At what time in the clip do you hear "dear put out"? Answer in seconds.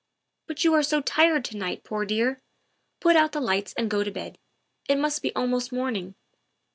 2.05-3.33